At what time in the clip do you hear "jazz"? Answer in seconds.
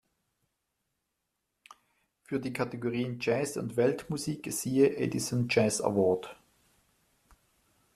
3.21-3.55, 5.47-5.79